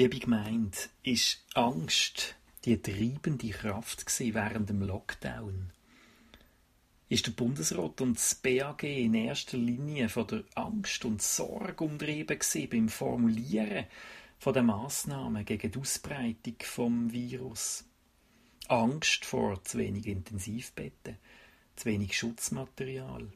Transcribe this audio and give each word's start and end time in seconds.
Liebe 0.00 0.18
Gemeinde, 0.18 0.78
ist 1.02 1.44
Angst 1.52 2.34
die 2.64 2.80
treibende 2.80 3.50
Kraft 3.50 4.06
während 4.18 4.70
dem 4.70 4.80
Lockdown? 4.80 5.74
Ist 7.10 7.26
der 7.26 7.32
Bundesrat 7.32 8.00
und 8.00 8.16
das 8.16 8.34
BAG 8.34 8.82
in 8.84 9.12
erster 9.12 9.58
Linie 9.58 10.08
von 10.08 10.26
der 10.26 10.44
Angst 10.54 11.04
und 11.04 11.20
Sorge 11.20 11.84
umtrieben 11.84 12.38
beim 12.70 12.88
Formulieren 12.88 13.84
von 14.38 14.54
den 14.54 14.64
Massnahmen 14.64 15.44
gegen 15.44 15.70
die 15.70 15.78
Ausbreitung 15.78 16.56
vom 16.60 17.12
Virus? 17.12 17.84
Angst 18.68 19.26
vor 19.26 19.62
zu 19.64 19.76
wenig 19.76 20.06
Intensivbetten, 20.06 21.18
zu 21.76 21.84
wenig 21.84 22.16
Schutzmaterial. 22.16 23.30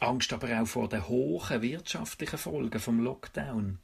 Angst 0.00 0.30
aber 0.34 0.60
auch 0.60 0.66
vor 0.66 0.90
den 0.90 1.08
hohen 1.08 1.62
wirtschaftlichen 1.62 2.38
Folgen 2.38 2.80
vom 2.80 3.00
Lockdown 3.00 3.78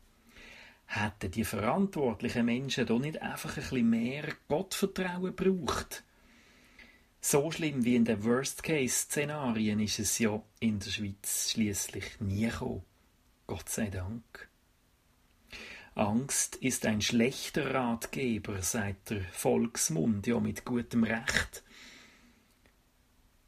hätten 0.87 1.31
die 1.31 1.45
verantwortlichen 1.45 2.47
Menschen 2.47 2.87
doch 2.87 2.99
nicht 2.99 3.21
einfach 3.21 3.57
ein 3.57 3.63
bisschen 3.63 3.91
mehr 3.91 4.25
Gottvertrauen 4.49 5.35
gebraucht? 5.37 6.05
So 7.21 7.51
schlimm 7.51 7.85
wie 7.85 7.97
in 7.97 8.05
den 8.05 8.25
Worst-Case-Szenarien 8.25 9.81
ist 9.81 9.99
es 9.99 10.19
ja 10.19 10.41
in 10.61 10.79
der 10.79 10.91
Schweiz 10.91 11.51
schließlich 11.51 12.21
nie 12.21 12.49
gekommen. 12.49 12.85
Gott 13.47 13.69
sei 13.69 13.89
Dank. 13.89 14.49
Angst 15.97 16.57
ist 16.57 16.85
ein 16.85 17.01
schlechter 17.01 17.75
Ratgeber, 17.75 18.63
sagt 18.63 19.11
der 19.11 19.23
Volksmund 19.33 20.27
ja 20.27 20.39
mit 20.39 20.65
gutem 20.65 21.05
Recht. 21.05 21.65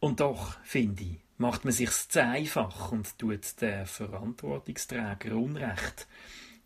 Und 0.01 0.21
doch, 0.21 0.59
finde 0.65 1.03
ich, 1.03 1.19
macht 1.37 1.65
man 1.65 1.73
sich's 1.73 2.09
zu 2.09 2.25
einfach 2.25 2.91
und 2.91 3.19
tut 3.19 3.61
den 3.61 3.87
Verantwortungsträger 3.87 5.37
Unrecht 5.37 6.07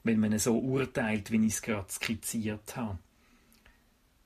wenn 0.05 0.21
man 0.21 0.39
so 0.39 0.59
urteilt, 0.59 1.31
wie 1.31 1.47
ich 1.47 1.55
es 1.55 1.63
gerade 1.63 1.91
skizziert 1.91 2.77
habe. 2.77 2.99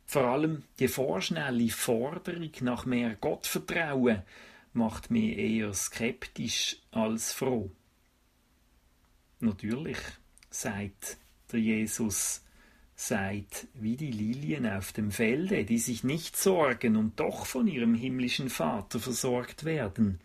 Vor 0.06 0.24
allem 0.24 0.62
die 0.78 0.88
vorschnelle 0.88 1.68
Forderung 1.68 2.52
nach 2.60 2.86
mehr 2.86 3.16
Gottvertrauen 3.16 4.22
macht 4.72 5.10
mich 5.10 5.36
eher 5.36 5.72
skeptisch 5.74 6.76
als 6.92 7.32
froh. 7.32 7.70
Natürlich, 9.40 9.98
sagt 10.50 11.18
der 11.52 11.60
Jesus, 11.60 12.42
seid 12.94 13.66
wie 13.74 13.96
die 13.96 14.10
Lilien 14.10 14.66
auf 14.66 14.92
dem 14.92 15.10
Felde, 15.10 15.64
die 15.64 15.78
sich 15.78 16.02
nicht 16.02 16.36
sorgen 16.36 16.96
und 16.96 17.20
doch 17.20 17.44
von 17.44 17.66
ihrem 17.66 17.94
himmlischen 17.94 18.48
Vater 18.48 18.98
versorgt 18.98 19.64
werden. 19.64 20.20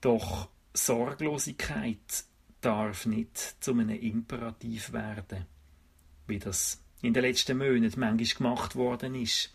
Doch 0.00 0.48
Sorglosigkeit 0.72 2.24
darf 2.66 3.06
nicht 3.06 3.38
zu 3.62 3.70
einem 3.70 3.90
Imperativ 3.90 4.92
werden, 4.92 5.46
wie 6.26 6.40
das 6.40 6.82
in 7.00 7.14
den 7.14 7.22
letzten 7.22 7.58
Monaten 7.58 8.00
manchmal 8.00 8.24
gemacht 8.26 8.74
worden 8.74 9.14
ist. 9.14 9.52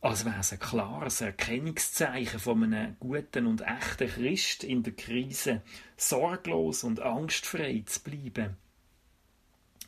Als 0.00 0.24
wäre 0.24 0.38
es 0.38 0.52
ein 0.52 0.60
klares 0.60 1.20
Erkennungszeichen 1.20 2.38
von 2.38 2.62
einem 2.62 2.96
guten 3.00 3.46
und 3.46 3.62
echten 3.62 4.08
Christ 4.08 4.62
in 4.62 4.84
der 4.84 4.92
Krise, 4.92 5.62
sorglos 5.96 6.84
und 6.84 7.00
angstfrei 7.00 7.82
zu 7.86 8.00
bleiben. 8.00 8.56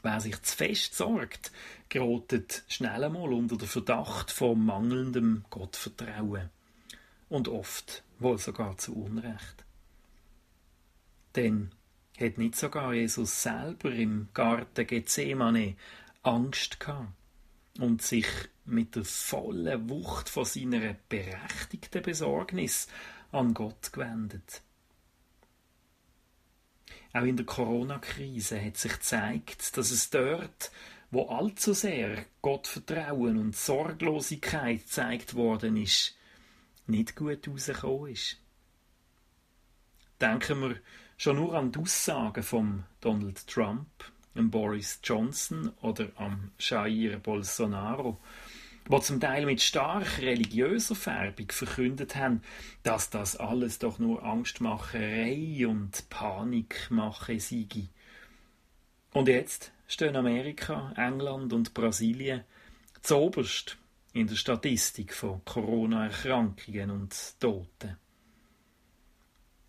Wer 0.02 0.20
sich 0.20 0.42
zu 0.42 0.56
fest 0.56 0.96
sorgt, 0.96 1.52
gerät 1.88 2.64
schnell 2.66 3.04
einmal 3.04 3.32
unter 3.32 3.56
den 3.56 3.68
Verdacht 3.68 4.32
von 4.32 4.64
mangelndem 4.64 5.44
Gottvertrauen. 5.50 6.50
Und 7.28 7.46
oft 7.46 8.02
wohl 8.18 8.38
sogar 8.38 8.76
zu 8.76 8.94
Unrecht. 8.94 9.64
Denn 11.36 11.72
hat 12.20 12.38
nicht 12.38 12.56
sogar 12.56 12.94
Jesus 12.94 13.42
selber 13.42 13.90
im 13.90 14.28
Garten 14.34 14.86
Gethsemane 14.86 15.76
Angst 16.22 16.80
gehabt 16.80 17.12
und 17.78 18.02
sich 18.02 18.26
mit 18.64 18.94
der 18.94 19.04
vollen 19.04 19.88
Wucht 19.90 20.28
von 20.28 20.44
seiner 20.44 20.94
berechtigten 21.08 22.02
Besorgnis 22.02 22.88
an 23.32 23.52
Gott 23.52 23.92
gewendet? 23.92 24.62
Auch 27.12 27.22
in 27.22 27.36
der 27.36 27.46
Corona-Krise 27.46 28.60
hat 28.64 28.76
sich 28.76 28.92
gezeigt, 28.92 29.76
dass 29.76 29.90
es 29.90 30.10
dort, 30.10 30.72
wo 31.10 31.28
allzu 31.28 31.72
sehr 31.72 32.24
Gottvertrauen 32.42 33.38
und 33.38 33.54
Sorglosigkeit 33.54 34.80
gezeigt 34.80 35.34
worden 35.34 35.76
ist, 35.76 36.16
nicht 36.86 37.14
gut 37.14 37.46
rausgekommen 37.46 38.12
ist. 38.12 38.38
Denken 40.20 40.60
wir 40.60 40.76
Schon 41.16 41.36
nur 41.36 41.54
an 41.54 41.70
die 41.70 41.78
Aussagen 41.78 42.42
von 42.42 42.84
Donald 43.00 43.46
Trump, 43.46 43.86
Boris 44.34 44.98
Johnson 45.02 45.72
oder 45.80 46.08
am 46.16 46.50
Jair 46.58 47.18
Bolsonaro, 47.18 48.18
wo 48.86 48.98
zum 48.98 49.20
Teil 49.20 49.46
mit 49.46 49.62
stark 49.62 50.18
religiöser 50.18 50.96
Färbung 50.96 51.50
verkündet 51.50 52.16
haben, 52.16 52.42
dass 52.82 53.10
das 53.10 53.36
alles 53.36 53.78
doch 53.78 53.98
nur 53.98 54.24
Angstmacherei 54.24 55.66
und 55.66 56.10
Panikmache 56.10 57.38
sei. 57.38 57.88
Und 59.12 59.28
jetzt 59.28 59.72
stehen 59.86 60.16
Amerika, 60.16 60.92
England 60.96 61.52
und 61.52 61.74
Brasilien 61.74 62.42
zoberst 63.02 63.78
in 64.12 64.26
der 64.26 64.34
Statistik 64.34 65.14
von 65.14 65.44
Corona-Erkrankungen 65.44 66.90
und 66.90 67.40
Toten. 67.40 68.03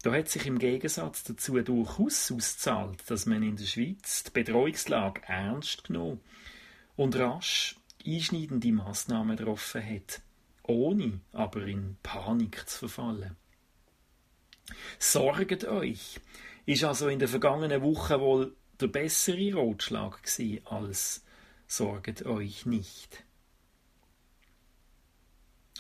Da 0.05 0.13
hat 0.13 0.29
sich 0.29 0.45
im 0.45 0.59
Gegensatz 0.59 1.23
dazu 1.23 1.59
durchaus 1.63 2.31
ausgezahlt, 2.31 3.09
dass 3.09 3.25
man 3.25 3.41
in 3.41 3.55
der 3.55 3.65
Schweiz 3.65 4.23
die 4.23 4.29
Bedrohungslage 4.29 5.23
ernst 5.25 5.85
genommen 5.85 6.21
und 6.95 7.15
rasch 7.15 7.75
einschneidende 8.05 8.71
Massnahmen 8.71 9.35
getroffen 9.35 9.83
hat, 9.83 10.21
ohne 10.61 11.21
aber 11.31 11.65
in 11.65 11.97
Panik 12.03 12.69
zu 12.69 12.87
verfallen. 12.87 13.35
Sorget 14.99 15.65
euch, 15.65 16.19
ist 16.67 16.83
also 16.83 17.07
in 17.07 17.17
der 17.17 17.27
vergangenen 17.27 17.81
Woche 17.81 18.19
wohl 18.19 18.55
der 18.79 18.89
bessere 18.89 19.55
Rotschlag 19.55 20.21
gewesen 20.21 20.67
als 20.67 21.25
sorget 21.65 22.27
euch 22.27 22.67
nicht. 22.67 23.24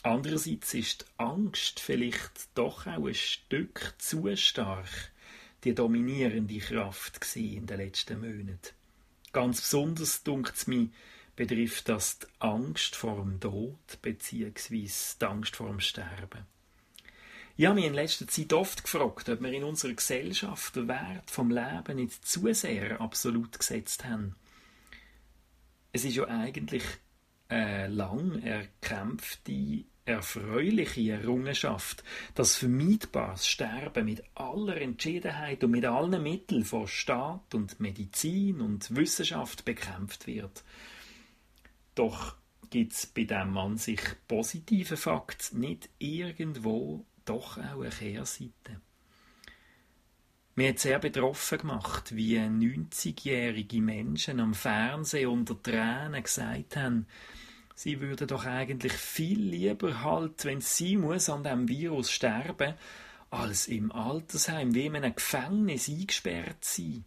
Andererseits 0.05 0.75
ist 0.75 1.01
die 1.01 1.05
Angst 1.17 1.79
vielleicht 1.79 2.49
doch 2.53 2.85
auch 2.85 3.07
ein 3.07 3.15
Stück 3.15 3.95
zu 3.97 4.35
stark 4.35 5.11
die 5.63 5.73
dominierende 5.73 6.59
Kraft 6.59 7.35
in 7.35 7.65
den 7.65 7.77
letzten 7.77 8.21
Monaten. 8.21 8.59
Ganz 9.33 9.61
besonders, 9.61 10.21
dunkt 10.21 10.57
es 10.57 10.67
mir, 10.67 10.89
betrifft 11.35 11.89
das 11.89 12.19
die 12.19 12.27
Angst 12.37 12.95
vor 12.95 13.15
dem 13.15 13.39
Tod 13.39 13.79
bzw. 14.03 14.87
die 15.19 15.25
Angst 15.25 15.55
vor 15.55 15.69
dem 15.69 15.79
Sterben. 15.79 16.45
Ich 17.57 17.65
habe 17.65 17.73
mich 17.73 17.85
in 17.85 17.95
letzter 17.95 18.27
Zeit 18.27 18.53
oft 18.53 18.83
gefragt, 18.83 19.27
ob 19.27 19.41
wir 19.41 19.53
in 19.53 19.63
unserer 19.63 19.93
Gesellschaft 19.93 20.75
den 20.75 20.87
Wert 20.87 21.31
vom 21.31 21.49
Leben 21.49 21.95
nicht 21.95 22.23
zu 22.23 22.53
sehr 22.53 23.01
absolut 23.01 23.57
gesetzt 23.57 24.05
haben. 24.05 24.35
Es 25.93 26.05
ist 26.05 26.15
ja 26.15 26.27
eigentlich 26.27 26.83
eine 27.47 27.87
lang 27.87 28.43
erkämpfte 28.43 29.85
erfreuliche 30.05 31.11
Errungenschaft, 31.13 32.03
dass 32.35 32.55
vermeidbares 32.55 33.47
Sterben 33.47 34.05
mit 34.05 34.23
aller 34.35 34.77
Entschiedenheit 34.77 35.63
und 35.63 35.71
mit 35.71 35.85
allen 35.85 36.21
Mitteln 36.21 36.63
von 36.63 36.87
Staat 36.87 37.55
und 37.55 37.79
Medizin 37.79 38.61
und 38.61 38.95
Wissenschaft 38.95 39.65
bekämpft 39.65 40.27
wird. 40.27 40.63
Doch 41.95 42.35
gibt 42.69 42.93
es 42.93 43.05
bei 43.07 43.23
dem 43.23 43.57
an 43.57 43.77
sich 43.77 44.01
positiven 44.27 44.97
Fakt 44.97 45.53
nicht 45.53 45.89
irgendwo 45.97 47.05
doch 47.25 47.57
auch 47.57 47.81
eine 47.81 47.89
Kehrseite. 47.89 48.81
Mir 50.57 50.69
hat 50.69 50.79
sehr 50.79 50.99
betroffen 50.99 51.57
gemacht, 51.57 52.15
wie 52.15 52.37
90-jährige 52.37 53.81
Menschen 53.81 54.39
am 54.39 54.53
Fernsehen 54.53 55.27
unter 55.29 55.61
Tränen 55.61 56.23
gesagt 56.23 56.77
haben, 56.77 57.07
Sie 57.75 57.99
würde 57.99 58.25
doch 58.25 58.45
eigentlich 58.45 58.93
viel 58.93 59.39
lieber 59.39 60.01
halt, 60.01 60.45
wenn 60.45 60.61
sie 60.61 60.95
muss 60.95 61.29
an 61.29 61.43
dem 61.43 61.67
Virus 61.67 62.09
sterben, 62.09 62.73
als 63.29 63.67
im 63.67 63.91
Altersheim 63.91 64.73
wie 64.73 64.85
in 64.85 64.95
einem 64.95 65.13
Gefängnis 65.13 65.89
eingesperrt 65.89 66.63
sein 66.63 67.03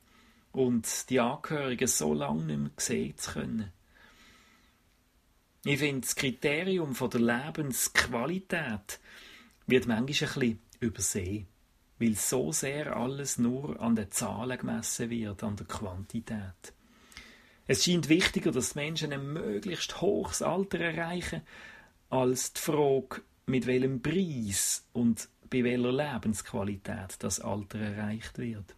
und 0.53 1.09
die 1.09 1.21
Angehörigen 1.21 1.89
so 1.89 2.13
lange 2.13 2.45
nicht 2.45 2.59
mehr 2.59 2.71
sehen 2.77 3.17
zu 3.17 3.33
können. 3.33 3.73
Ich 5.65 5.79
finde, 5.79 6.03
das 6.03 6.15
Kriterium 6.15 6.95
der 6.95 7.21
Lebensqualität 7.21 9.01
wird 9.67 9.87
manchmal 9.87 9.99
ein 9.99 10.07
bisschen 10.07 10.59
übersehen, 10.81 11.47
weil 11.99 12.15
so 12.15 12.53
sehr 12.53 12.95
alles 12.95 13.39
nur 13.39 13.81
an 13.81 13.97
den 13.97 14.11
Zahlen 14.11 14.59
gemessen 14.59 15.11
wird, 15.11 15.43
an 15.43 15.57
der 15.57 15.67
Quantität. 15.67 16.73
Es 17.69 17.85
scheint 17.85 18.09
wichtiger, 18.09 18.51
dass 18.51 18.71
die 18.71 18.79
Menschen 18.79 19.13
ein 19.13 19.31
möglichst 19.31 20.01
hohes 20.01 20.41
Alter 20.41 20.81
erreichen, 20.81 21.43
als 22.09 22.55
die 22.55 22.61
Frage, 22.61 23.21
mit 23.45 23.67
welchem 23.67 24.01
Preis 24.01 24.87
und 24.95 25.29
bei 25.51 25.63
welcher 25.63 25.93
Lebensqualität 25.93 27.17
das 27.19 27.41
Alter 27.41 27.79
erreicht 27.79 28.39
wird. 28.39 28.75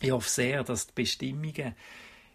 Ich 0.00 0.10
hoffe 0.10 0.28
sehr, 0.28 0.64
dass 0.64 0.88
die 0.88 0.92
Bestimmungen 0.96 1.76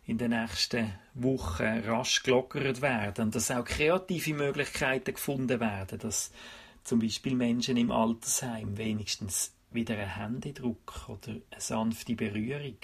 in 0.06 0.18
den 0.18 0.32
nächsten 0.32 0.94
Wochen 1.16 1.64
rasch 1.64 2.24
gelockert 2.24 2.82
werden 2.82 3.26
und 3.26 3.36
dass 3.36 3.52
auch 3.52 3.66
kreative 3.66 4.34
Möglichkeiten 4.34 5.14
gefunden 5.14 5.60
werden, 5.60 6.00
dass 6.00 6.32
zum 6.86 7.00
Beispiel 7.00 7.36
Menschen 7.36 7.76
im 7.76 7.92
Altersheim 7.92 8.78
wenigstens 8.78 9.54
wieder 9.72 9.98
ein 9.98 10.16
Händedruck 10.16 11.10
oder 11.10 11.34
eine 11.52 11.62
sanfte 11.62 12.16
Berührung 12.16 12.78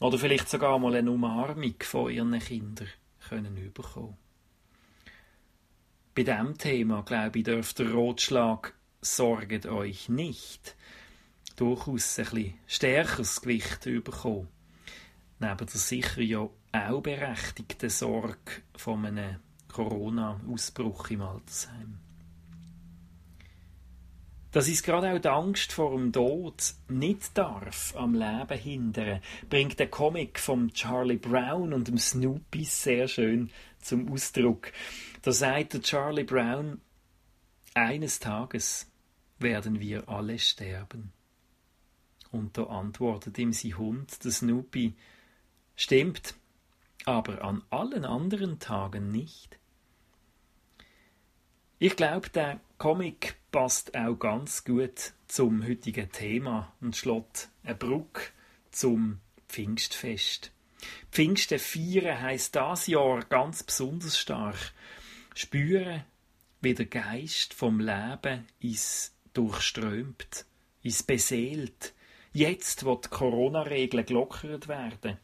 oder 0.00 0.18
vielleicht 0.18 0.48
sogar 0.48 0.78
mal 0.78 0.94
eine 0.94 1.10
Umarmung 1.10 1.74
von 1.80 2.10
ihren 2.10 2.38
Kindern 2.38 2.88
können 3.28 3.56
überkommen. 3.56 4.16
Bei 6.14 6.24
diesem 6.24 6.58
Thema, 6.58 7.02
glaube 7.02 7.38
ich, 7.38 7.44
dürfte 7.44 7.84
der 7.84 7.94
Rotschlag 7.94 8.74
«Sorget 9.00 9.66
euch 9.66 10.08
nicht» 10.08 10.74
durchaus 11.56 12.18
ein 12.18 12.24
bisschen 12.24 12.54
stärkeres 12.66 13.40
Gewicht 13.42 13.84
bekommen. 13.84 14.48
Neben 15.38 15.56
der 15.58 15.68
sicher 15.68 16.22
ja 16.22 16.48
auch 16.72 17.00
berechtigten 17.00 17.90
Sorge 17.90 18.62
von 18.76 19.04
einem 19.06 19.36
Corona-Ausbruch 19.68 21.10
im 21.10 21.22
Altersheim. 21.22 21.98
Dass 24.52 24.68
uns 24.68 24.82
gerade 24.82 25.12
auch 25.12 25.20
die 25.20 25.28
Angst 25.28 25.72
vor 25.72 25.92
dem 25.92 26.12
Tod 26.12 26.74
nicht 26.88 27.38
darf 27.38 27.94
am 27.96 28.14
Leben 28.14 28.58
hindern, 28.58 29.20
bringt 29.48 29.78
der 29.78 29.88
Comic 29.88 30.40
von 30.40 30.72
Charlie 30.72 31.18
Brown 31.18 31.72
und 31.72 31.86
dem 31.86 31.98
Snoopy 31.98 32.64
sehr 32.64 33.06
schön 33.06 33.50
zum 33.80 34.10
Ausdruck. 34.12 34.72
Da 35.22 35.30
sagt 35.30 35.74
der 35.74 35.82
Charlie 35.82 36.24
Brown, 36.24 36.80
eines 37.74 38.18
Tages 38.18 38.90
werden 39.38 39.78
wir 39.78 40.08
alle 40.08 40.38
sterben. 40.38 41.12
Und 42.32 42.58
da 42.58 42.64
antwortet 42.64 43.38
ihm 43.38 43.52
sein 43.52 43.78
Hund, 43.78 44.24
der 44.24 44.32
Snoopy, 44.32 44.94
stimmt, 45.76 46.34
aber 47.04 47.42
an 47.44 47.62
allen 47.70 48.04
anderen 48.04 48.58
Tagen 48.58 49.12
nicht. 49.12 49.58
Ich 51.78 51.96
glaube, 51.96 52.28
der 52.30 52.60
Comic 52.80 53.34
passt 53.52 53.94
auch 53.94 54.14
ganz 54.14 54.64
gut 54.64 55.12
zum 55.28 55.68
heutigen 55.68 56.10
Thema 56.12 56.72
und 56.80 56.96
schlägt 56.96 57.50
eine 57.62 57.74
Brücke 57.74 58.22
zum 58.70 59.20
Pfingstfest. 59.48 60.50
Pfingsten 61.12 61.58
feiern 61.58 62.22
heisst 62.22 62.56
das 62.56 62.86
Jahr 62.86 63.20
ganz 63.26 63.64
besonders 63.64 64.18
stark. 64.18 64.72
Spüren, 65.34 66.04
wie 66.62 66.72
der 66.72 66.86
Geist 66.86 67.52
vom 67.52 67.80
Leben 67.80 68.46
ist 68.60 69.14
durchströmt, 69.34 70.46
ist 70.82 71.06
beseelt. 71.06 71.92
Jetzt, 72.32 72.86
wo 72.86 72.94
die 72.94 73.10
Corona-Regeln 73.10 74.06
gelockert 74.06 74.68
werden, 74.68 75.18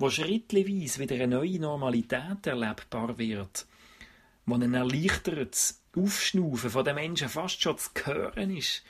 wo 0.00 0.10
schrittweise 0.10 0.98
wieder 0.98 1.14
eine 1.14 1.28
neue 1.28 1.60
Normalität 1.60 2.48
erlebbar 2.48 3.16
wird, 3.16 3.64
wo 4.44 4.56
ein 4.56 4.74
erleichtertes 4.74 5.85
Aufschnaufen 5.96 6.70
von 6.70 6.84
den 6.84 6.94
Menschen 6.94 7.28
fast 7.28 7.60
schon 7.60 7.78
zu 7.78 7.90
hören 8.04 8.56
ist. 8.56 8.82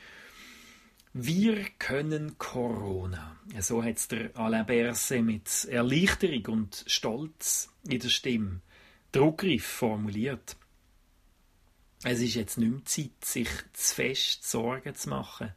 Wir 1.12 1.64
können 1.79 2.37
Corona. 2.37 3.38
So 3.61 3.82
hat 3.82 3.97
es 3.97 4.08
der 4.08 4.37
Alain 4.37 4.67
Berset 4.67 5.23
mit 5.23 5.64
Erleichterung 5.64 6.47
und 6.47 6.85
Stolz 6.87 7.70
in 7.88 8.00
der 8.00 8.08
Stimme 8.08 8.61
Druckgriff 9.12 9.64
formuliert. 9.64 10.56
Es 12.03 12.20
ist 12.20 12.35
jetzt 12.35 12.58
nicht 12.58 12.70
mehr 12.70 12.85
Zeit, 12.85 13.25
sich 13.25 13.49
zu 13.73 13.94
fest 13.94 14.44
Sorgen 14.44 14.94
zu 14.94 15.09
machen, 15.09 15.55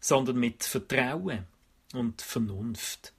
sondern 0.00 0.36
mit 0.38 0.64
Vertrauen 0.64 1.46
und 1.94 2.20
Vernunft 2.20 3.12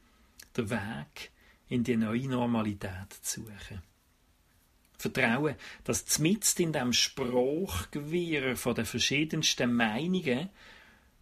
den 0.57 0.69
Weg 0.69 1.31
in 1.69 1.83
die 1.83 1.95
neue 1.95 2.27
Normalität 2.27 3.13
zu 3.21 3.41
suchen. 3.41 3.81
Vertrauen, 4.97 5.55
dass 5.83 6.05
zmitzt 6.05 6.59
in 6.59 6.73
dem 6.73 6.93
Spruchgewirr 6.93 8.55
von 8.55 8.75
den 8.75 8.85
verschiedensten 8.85 9.73
Meinungen 9.73 10.49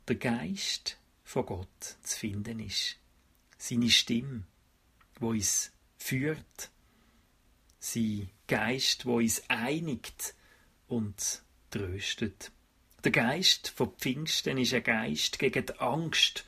der 0.08 0.16
Geist 0.16 0.98
von 1.24 1.46
Gott 1.46 1.98
zu 2.04 2.20
finden 2.20 2.60
ist. 2.60 2.98
Seine 3.58 3.90
Stimme, 3.90 4.44
wo 5.20 5.30
uns 5.30 5.72
führt. 5.98 6.70
Sein 7.80 8.30
Geist, 8.48 9.06
wo 9.06 9.18
uns 9.18 9.44
einigt 9.48 10.36
und 10.88 11.44
tröstet. 11.70 12.52
Der 13.04 13.12
Geist 13.12 13.70
von 13.70 13.96
Pfingsten 13.96 14.58
ist 14.58 14.74
ein 14.74 14.84
Geist 14.84 15.40
gegen 15.40 15.66
die 15.66 15.80
Angst 15.80 16.46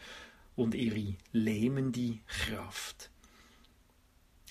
und 0.56 0.76
ihre 0.76 1.16
lähmende 1.32 2.20
Kraft. 2.28 3.10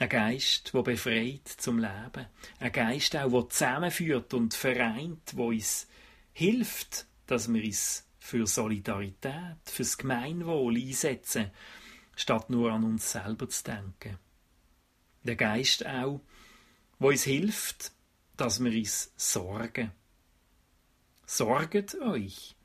Ein 0.02 0.08
Geist, 0.08 0.74
der 0.74 0.82
befreit 0.82 1.46
zum 1.46 1.78
Leben. 1.78 2.26
Ein 2.58 2.72
Geist 2.72 3.14
auch, 3.14 3.30
der 3.30 3.48
zusammenführt 3.50 4.34
und 4.34 4.52
vereint, 4.52 5.36
wo 5.36 5.50
uns 5.50 5.86
hilft, 6.32 7.06
dass 7.28 7.52
wir 7.52 7.62
uns 7.62 8.04
für 8.18 8.44
Solidarität, 8.48 9.58
fürs 9.64 9.96
Gemeinwohl 9.96 10.74
einsetzen, 10.74 11.52
statt 12.16 12.50
nur 12.50 12.72
an 12.72 12.82
uns 12.82 13.12
selber 13.12 13.48
zu 13.48 13.62
denken. 13.62 14.18
Der 15.22 15.36
Geist 15.36 15.86
auch, 15.86 16.20
wo 16.98 17.10
uns 17.10 17.22
hilft, 17.22 17.92
dass 18.36 18.58
wir 18.58 18.76
uns 18.76 19.12
sorgen. 19.16 19.92
Sorget 21.26 21.94
euch 22.00 22.56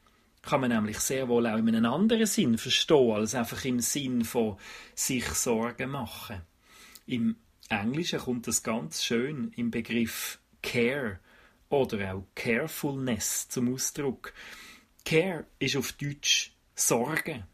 kann 0.41 0.61
man 0.61 0.71
nämlich 0.71 0.97
sehr 0.97 1.27
wohl 1.27 1.45
auch 1.45 1.57
in 1.57 1.67
einem 1.69 1.85
anderen 1.85 2.25
Sinn 2.25 2.57
verstehen, 2.57 3.11
als 3.11 3.35
einfach 3.35 3.63
im 3.63 3.79
Sinn 3.79 4.25
von 4.25 4.57
sich 4.95 5.25
Sorgen 5.25 5.91
machen. 5.91 6.41
Im 7.07 7.38
Englischen 7.69 8.19
kommt 8.19 8.48
das 8.48 8.63
ganz 8.63 9.01
schön 9.01 9.54
im 9.56 9.71
Begriff 9.71 10.39
Care 10.62 11.21
oder 11.69 12.13
auch 12.13 12.27
Carefulness 12.36 13.48
zum 13.48 13.74
Ausdruck. 13.74 14.33
Care 15.06 15.45
ist 15.57 15.77
auf 15.77 15.94
Deutsch 15.94 16.54
Sorge 16.75 17.48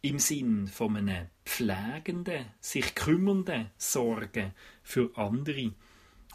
im 0.00 0.20
Sinn 0.20 0.68
von 0.68 0.96
einem 0.96 1.26
pflegenden, 1.44 2.46
sich 2.60 2.94
kümmernden 2.94 3.72
Sorgen 3.76 4.52
für 4.84 5.10
andere 5.16 5.74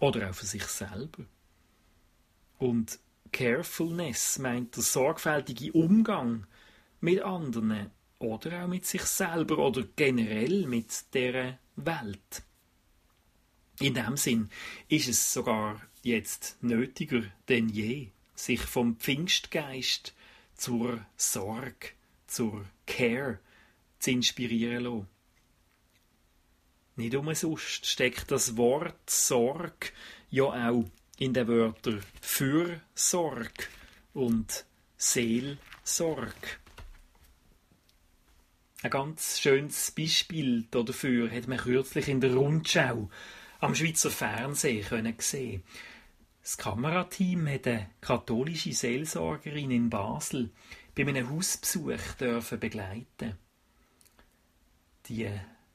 oder 0.02 0.30
auch 0.30 0.36
für 0.36 0.46
sich 0.46 0.64
selber. 0.64 1.24
Und 2.58 3.00
Carefulness 3.32 4.38
meint 4.40 4.76
der 4.76 4.84
sorgfältige 4.84 5.72
Umgang 5.72 6.46
mit 7.00 7.22
anderen 7.22 7.92
oder 8.20 8.64
auch 8.64 8.68
mit 8.68 8.86
sich 8.86 9.04
selber 9.04 9.60
oder 9.60 9.84
generell 9.96 10.68
mit 10.68 11.14
der 11.14 11.58
Welt. 11.78 12.44
In 13.80 13.94
dem 13.94 14.16
Sinn 14.16 14.50
ist 14.88 15.10
es 15.10 15.34
sogar 15.34 15.82
jetzt 16.02 16.58
nötiger 16.62 17.24
denn 17.50 17.68
je, 17.68 18.10
sich 18.36 18.62
vom 18.62 18.98
Pfingstgeist 18.98 20.14
zur 20.56 21.06
Sorge, 21.18 21.90
zur 22.28 22.66
Care 22.86 23.40
zu 24.00 24.12
inspirieren 24.12 24.84
lassen. 24.84 25.08
Nicht 26.96 27.16
umsonst 27.16 27.86
steckt 27.86 28.32
das 28.32 28.56
Wort 28.56 29.10
Sorge 29.10 29.90
ja 30.30 30.46
auch 30.70 30.86
in 31.18 31.34
den 31.34 31.48
Wörtern 31.48 32.02
Fürsorge 32.22 33.66
und 34.14 34.66
Seelsorge. 34.98 36.32
Ein 38.82 38.92
ganz 38.92 39.40
schönes 39.40 39.92
Beispiel 39.92 40.66
dafür 40.72 41.32
hat 41.32 41.48
man 41.48 41.58
kürzlich 41.58 42.08
in 42.08 42.22
der 42.22 42.36
Rundschau 42.36 43.10
am 43.60 43.76
Schweizer 43.76 44.12
Fernsehen 44.12 44.86
können 44.86 45.16
sehen. 45.20 45.64
Das 46.42 46.58
Kamerateam 46.58 47.48
hat 47.48 47.68
eine 47.68 47.90
katholische 48.02 48.74
Seelsorgerin 48.74 49.72
in 49.72 49.90
Basel 49.90 50.52
bei 50.96 51.04
einem 51.04 51.30
Hausbesuch 51.30 52.14
dürfen 52.20 52.60
begleiten. 52.60 53.38
Die 55.08 55.30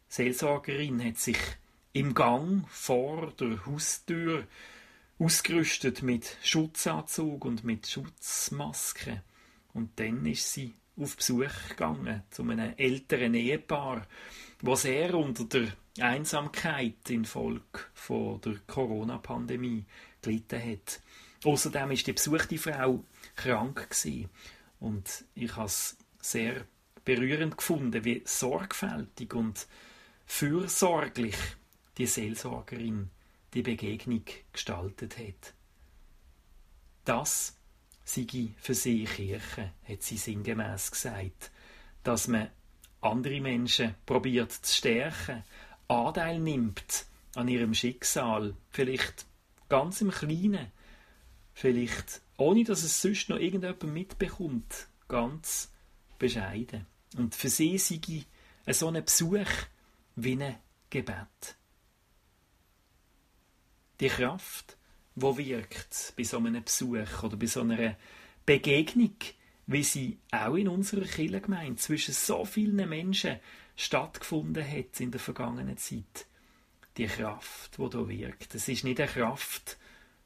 Seelsorgerin 0.09 1.05
hat 1.05 1.19
sich 1.19 1.39
im 1.93 2.15
Gang 2.15 2.69
vor 2.69 3.33
der 3.33 3.67
Haustür 3.67 4.47
ausgerüstet 5.19 6.03
mit 6.03 6.37
Schutzanzug 6.43 7.45
und 7.45 7.65
mit 7.65 7.87
Schutzmaske. 7.87 9.23
Und 9.73 9.99
dann 10.01 10.25
ist 10.27 10.53
sie 10.53 10.75
auf 10.97 11.17
Besuch 11.17 11.69
gegangen 11.69 12.23
zu 12.31 12.43
einem 12.43 12.75
älteren 12.77 13.35
Ehepaar, 13.35 14.07
wo 14.63 14.75
sehr 14.75 15.15
unter 15.15 15.45
der 15.45 15.69
Einsamkeit 15.99 17.09
infolge 17.09 17.81
von 17.95 18.41
der 18.41 18.57
Corona-Pandemie 18.67 19.85
gelitten 20.23 20.63
hat. 20.63 21.01
Außerdem 21.45 21.93
ist 21.93 22.07
die 22.07 22.13
besuchte 22.13 22.59
Frau 22.59 23.05
krank 23.37 23.89
gewesen. 23.91 24.29
und 24.79 25.25
ich 25.35 25.57
habe 25.57 25.67
es 25.67 25.97
sehr 26.21 26.67
berührend 27.05 27.57
gefunden, 27.57 28.05
wie 28.05 28.23
sorgfältig 28.25 29.35
und 29.35 29.67
fürsorglich 30.27 31.37
die 31.99 32.07
Seelsorgerin 32.07 33.11
die 33.55 33.63
Begegnung 33.63 34.25
gestaltet 34.53 35.19
hat. 35.19 35.55
Das 37.05 37.57
sei 38.05 38.55
für 38.59 38.75
sie 38.75 39.05
Kirche, 39.05 39.73
hat 39.89 40.03
sie 40.03 40.17
sinngemäß 40.17 40.91
gesagt, 40.91 41.51
dass 42.03 42.29
man 42.29 42.51
andere 43.01 43.41
Menschen 43.41 43.95
probiert 44.07 44.53
zu 44.53 44.75
stärken, 44.75 45.45
Anteil 45.89 46.39
nimmt 46.39 47.07
an 47.35 47.49
ihrem 47.49 47.75
Schicksal, 47.75 48.55
vielleicht 48.71 49.27
ganz 49.69 50.01
im 50.01 50.11
Kleinen, 50.11 50.71
vielleicht 51.53 52.23
ohne 52.37 52.65
dass 52.65 52.83
es 52.83 53.03
sonst 53.03 53.29
noch 53.29 53.39
irgendjemand 53.39 53.83
mitbekommt, 53.85 54.89
ganz 55.09 55.71
bescheiden. 56.19 56.87
Und 57.17 57.35
für 57.35 57.49
sie 57.49 57.77
sei 57.77 58.25
so 58.73 58.89
ein 58.89 59.05
Besuch 59.05 59.49
wie 60.17 60.43
ein 60.43 60.57
Gebet. 60.91 61.57
Die 64.01 64.09
Kraft, 64.09 64.77
wo 65.21 65.37
wirkt 65.37 66.15
bei 66.17 66.25
so 66.25 66.39
einem 66.39 66.63
Besuch 66.65 67.23
oder 67.23 67.37
bei 67.37 67.47
so 67.47 67.61
einer 67.61 67.97
Begegnung, 68.47 69.17
wie 69.67 69.85
sie 69.85 70.19
auch 70.31 70.55
in 70.55 70.69
unserer 70.69 71.05
Kirchengemeinde 71.05 71.77
zwischen 71.77 72.15
so 72.15 72.45
vielen 72.45 72.89
Menschen 72.89 73.39
stattgefunden 73.77 74.67
hat 74.67 75.01
in 75.01 75.11
der 75.11 75.21
vergangenen 75.21 75.77
Zeit. 75.77 76.27
Die 76.97 77.07
Kraft, 77.07 77.79
wo 77.79 77.89
da 77.89 78.09
wirkt. 78.09 78.55
Es 78.55 78.69
ist 78.69 78.85
nicht 78.85 79.01
eine 79.01 79.09
Kraft, 79.09 79.79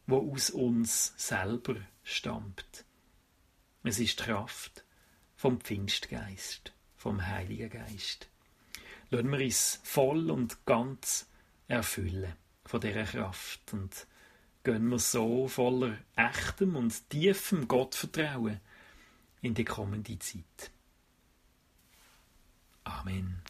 wo 0.07 0.33
aus 0.33 0.51
uns 0.51 1.13
selber 1.17 1.77
stammt. 2.03 2.85
Es 3.83 3.99
ist 3.99 4.19
die 4.19 4.25
Kraft 4.25 4.85
vom 5.37 5.61
Pfingstgeist, 5.61 6.73
vom 6.97 7.27
Heiligen 7.27 7.71
Geist. 7.71 8.29
Lassen 9.11 9.31
wir 9.31 9.45
uns 9.45 9.81
voll 9.85 10.31
und 10.31 10.65
ganz 10.65 11.29
erfüllen 11.69 12.33
von 12.65 12.81
dieser 12.81 13.05
Kraft 13.05 13.73
und 13.73 14.07
gehen 14.65 14.89
wir 14.89 14.99
so 14.99 15.47
voller 15.47 15.99
echtem 16.17 16.75
und 16.75 17.11
tiefem 17.11 17.69
Gottvertrauen 17.69 18.61
in 19.43 19.55
die 19.55 19.65
kommende 19.65 20.19
Zeit. 20.19 20.71
Amen. 22.85 23.43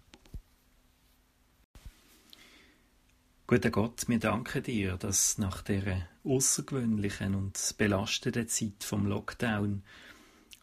Guter 3.46 3.70
Gott, 3.70 4.08
wir 4.08 4.18
danken 4.18 4.62
dir, 4.62 4.96
dass 4.96 5.38
nach 5.38 5.62
der 5.62 6.08
außergewöhnlichen 6.24 7.34
und 7.34 7.74
belastenden 7.78 8.48
Zeit 8.48 8.82
vom 8.82 9.06
Lockdown 9.06 9.84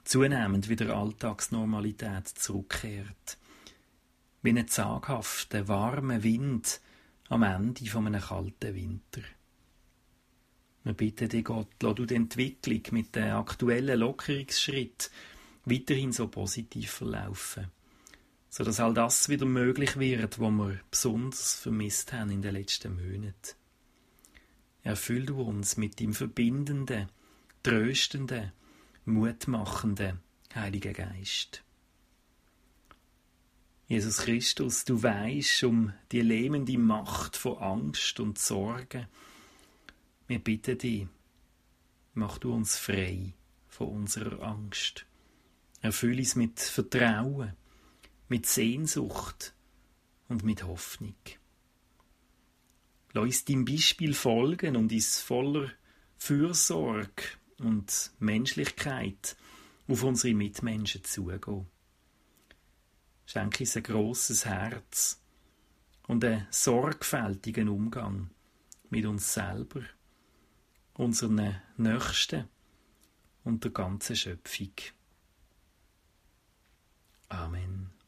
zunehmend 0.03 0.67
wieder 0.67 0.96
Alltagsnormalität 0.96 2.27
zurückkehrt. 2.27 3.38
Wie 4.41 4.50
ein 4.50 4.67
zaghafter, 4.67 5.67
warmer 5.67 6.24
Wind 6.24 6.81
am 7.29 7.43
Ende 7.43 7.86
von 7.86 8.08
einem 8.08 8.22
kalten 8.22 8.75
Winter. 8.75 9.22
Wir 10.83 10.93
bitten 10.93 11.29
dich, 11.29 11.45
Gott, 11.45 11.67
lass 11.81 11.95
du 11.95 12.05
die 12.05 12.15
Entwicklung 12.15 12.81
mit 12.91 13.15
den 13.15 13.31
aktuellen 13.31 14.00
Lockerungsschritt 14.00 15.11
weiterhin 15.65 16.11
so 16.11 16.27
positiv 16.27 16.91
verlaufen, 16.91 17.67
sodass 18.50 18.79
all 18.79 18.93
das 18.93 19.29
wieder 19.29 19.45
möglich 19.45 20.00
wird, 20.00 20.39
was 20.39 20.51
wir 20.51 20.79
besonders 20.89 21.55
vermisst 21.55 22.13
haben 22.13 22.31
in 22.31 22.41
den 22.41 22.55
letzten 22.55 22.95
Monaten. 22.95 23.55
Erfüll 24.83 25.27
du 25.27 25.39
uns 25.41 25.77
mit 25.77 26.00
dem 26.00 26.15
verbindenden, 26.15 27.09
tröstenden, 27.61 28.51
mutmachenden 29.05 30.19
Heiligen 30.55 30.93
Geist. 30.93 31.63
Jesus 33.88 34.19
Christus, 34.19 34.85
du 34.85 35.03
weißt 35.03 35.65
um 35.65 35.93
die 36.11 36.21
lähmende 36.21 36.77
Macht 36.77 37.38
von 37.38 37.57
Angst 37.57 38.19
und 38.19 38.39
Sorge, 38.39 39.07
wir 40.31 40.39
bitten 40.39 40.77
dich, 40.77 41.07
mach 42.13 42.38
du 42.38 42.53
uns 42.53 42.77
frei 42.77 43.33
von 43.67 43.89
unserer 43.89 44.41
Angst. 44.41 45.05
Erfülle 45.81 46.19
uns 46.19 46.38
mit 46.38 46.57
Vertrauen, 46.57 47.51
mit 48.29 48.45
Sehnsucht 48.45 49.53
und 50.29 50.45
mit 50.45 50.63
Hoffnung. 50.63 51.17
Lass 53.11 53.25
uns 53.25 53.43
deinem 53.43 53.65
Beispiel 53.65 54.13
folgen 54.13 54.77
und 54.77 54.93
uns 54.93 55.19
voller 55.19 55.69
Fürsorge 56.15 57.23
und 57.57 58.11
Menschlichkeit 58.19 59.35
auf 59.89 60.01
unsere 60.03 60.33
Mitmenschen 60.33 61.03
zugehen. 61.03 61.67
Schenke 63.25 63.65
uns 63.65 63.75
ein 63.75 63.83
grosses 63.83 64.45
Herz 64.45 65.21
und 66.07 66.23
einen 66.23 66.47
sorgfältigen 66.51 67.67
Umgang 67.67 68.29
mit 68.89 69.05
uns 69.05 69.33
selber 69.33 69.81
unseren 70.93 71.55
Nächsten 71.77 72.48
und 73.43 73.63
der 73.63 73.71
ganzen 73.71 74.15
Schöpfung. 74.15 74.74
Amen. 77.29 78.00